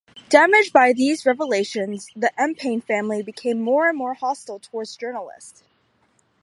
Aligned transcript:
Damaged 0.29 0.73
by 0.73 0.93
these 0.93 1.27
revelations, 1.27 2.07
the 2.15 2.31
Empain 2.35 2.81
family 2.83 3.21
became 3.21 3.61
more 3.61 3.87
and 3.87 3.95
more 3.95 4.15
hostile 4.15 4.57
towards 4.57 4.97
journalists. 4.97 5.61